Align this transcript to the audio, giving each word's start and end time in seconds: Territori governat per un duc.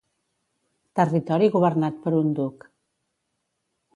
Territori 0.99 1.51
governat 1.57 2.01
per 2.05 2.13
un 2.21 2.33
duc. 2.41 2.67